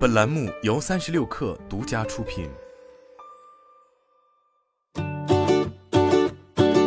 [0.00, 2.48] 本栏目由三十六氪独家出品。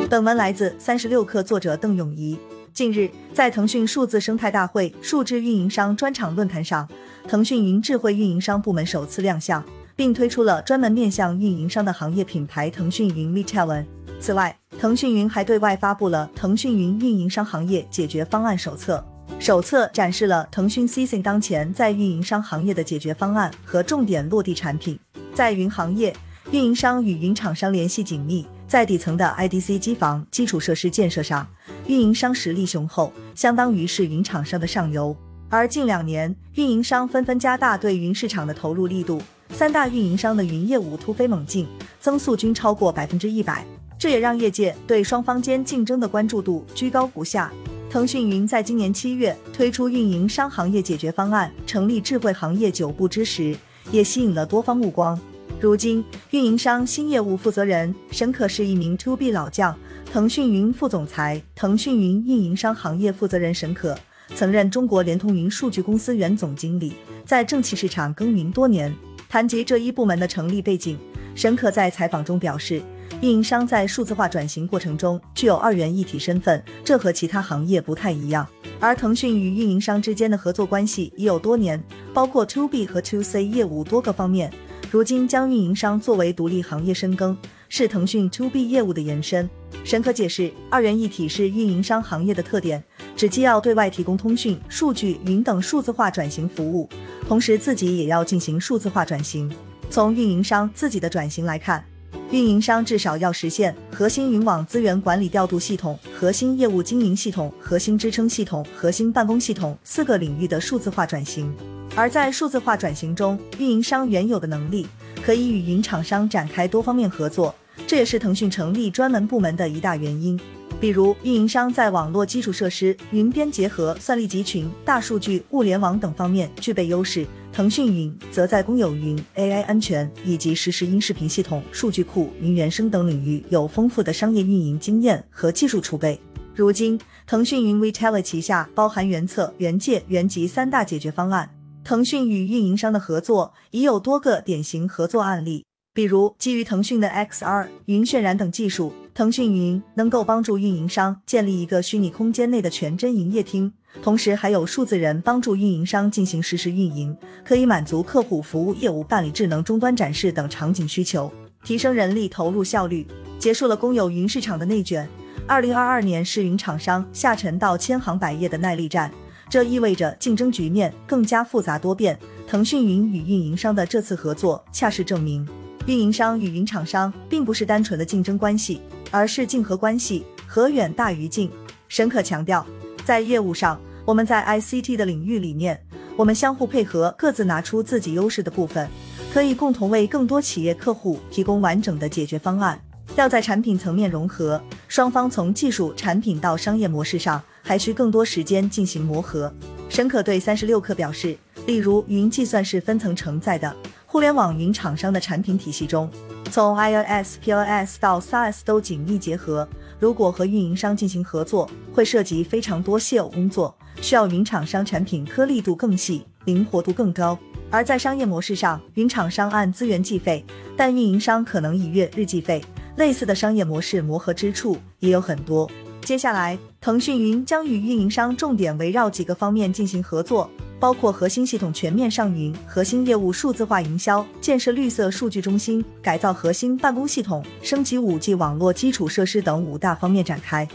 [0.10, 2.40] 本文来自三十六氪，作者邓永怡。
[2.74, 6.90] 近日，在腾讯数字生态大会数字运营商专场论坛上，
[7.28, 9.64] 腾讯云智慧运营商部门首次亮相，
[9.96, 13.86] 并推出了专门面向运营商的行业品牌腾讯云 Retail。
[14.20, 19.06] 此外，腾讯云还对外发布了腾讯云运营商行业解决方案手册。
[19.44, 24.98] 手册展示了腾讯 CC 当前在运营商行业的解决方案和重点落地产品。
[25.34, 26.16] 在云行业，
[26.52, 31.46] 运营商与云厂商联系紧密，在底层的 IDC 机房基础设施建设上，
[31.88, 35.14] 运营商实力雄厚，相当于是云厂商的上游。
[35.50, 41.68] 而近两年，运营商纷纷加大对云市场的投入力度，三大运营商的云业务突飞猛进，
[42.00, 43.66] 增速均超过百分之一百，
[44.00, 47.52] 这也让业界对双方间竞争的关注度居高不下。
[47.94, 53.56] 腾讯云在今年七月推出运营商行业解决方案，成立智慧行业九部之时，
[53.92, 55.18] 也吸引了多方目光。
[55.60, 59.78] 如今，运营商新业务负责人沈可是一名 To B 老将，
[60.12, 63.96] 腾讯云副总裁、腾讯云运营商行业负责人沈可
[64.34, 66.94] 曾任中国联通云数据公司原总经理，
[67.28, 68.92] 在政企市场耕耘多年。
[69.30, 70.98] 谈及这一部门的成立背景，
[71.36, 72.82] 沈可在采访中表示。
[73.24, 78.46] 运营商在数字化转型过程中具有二元一体身份，这和其他行业不太一样。
[78.82, 81.82] 而腾讯与运营商之间的合作关系已有多年，
[82.14, 84.52] 包括 To B 和 To C 业务多个方面。
[84.92, 87.38] 如今将运营商作为独立行业深耕，
[87.70, 89.50] 是腾讯 To B 业务的延伸。
[89.86, 92.84] 沈可解释，二元一体是运营商行业的特点，
[93.16, 96.90] 只既要对外提供通讯、数据、云等数字化转型服务，
[97.26, 99.50] 同时自己也要进行数字化转型。
[99.90, 101.86] 从运营商自己的转型来看。
[102.34, 111.54] 运营商至少要实现核心云网资源管理调度系统、核心业务经营系统、核心支撑系统、核心办公系统四个领域的数字化转型。
[111.96, 114.88] 而在数字化转型中，运营商原有的能力
[115.24, 117.54] 可以与云厂商展开多方面合作，
[117.86, 120.40] 这也是腾讯成立专门部门的一大原因。
[120.82, 136.20] 比如，运营商在网络基础设施、云边结合、算力集群、大数据、物联网等方面具备优势；腾讯云则在公有云、AI 安全以及实时音视频系统、数据库、云原生等领域有丰富的商业运营经验和技术储备。
[136.56, 141.48] 如今，腾讯云 Retail 旗下包含原策、原界、原集三大解决方案，
[141.84, 145.64] 腾讯与运营商的合作已有多个典型合作案例。
[145.94, 153.72] 比如，基于腾讯的 XR、云渲染等技术，腾讯云能够帮助运营商建立一个虚拟空间内的全真营业厅，
[154.02, 157.16] 同时还有数字人帮助运营商进行实时运营，
[157.46, 161.32] 可以满足客户服务业务办理、智能终端展示等场景需求，
[161.64, 165.08] 提升人力投入效率，结束了公有云市场的内卷。
[165.46, 169.12] 二零二二年是云厂商下沉到千行百业的耐力战，
[169.50, 172.18] 这意味着竞争局面更加复杂多变。
[172.48, 175.48] 腾讯云与运营商的这次合作，恰是证明。
[175.86, 178.82] 运营商与云厂商并不是单纯的竞争关系，
[179.12, 181.50] 而是竞合关系，和远大于近。
[181.90, 182.66] 沈可强调，
[183.06, 185.80] 在业务上，我们在 ICT 的领域里面，
[186.16, 188.88] 我们相互配合，各自拿出自己优势的部分，
[189.34, 192.80] 可以共同为更多企业客户提供完整的解决方案。
[193.16, 199.54] 要在产品层面融合，双方从技术产品到商业模式上，还需更多时间进行磨合。
[199.90, 201.38] 沈可对三十六氪表示，
[201.68, 203.76] 例如云计算是分层承载的。
[204.06, 206.10] 互联网云厂商的产品体系中，
[206.52, 209.68] 从 IaaS、PaaS 到 SaaS 都紧密结合。
[210.04, 217.40] 如果和运营商进行合作，会涉及非常多现有工作，需要云厂商产品颗粒度更细，灵活度更高。
[217.72, 220.44] 而在商业模式上，云厂商按资源计费，
[220.76, 222.62] 但运营商可能以月日计费。
[222.98, 225.72] 类似的商业模式磨合之处也有很多。
[226.02, 230.50] 接下来，腾讯云将与运营商重点围绕几个方面进行合作。
[230.84, 240.68] 包括核心系统全面上云、核心业务数字化营销、建设绿色数据中心、改造核心办公系统、升级五 G 网络基础设施等五大方面展开。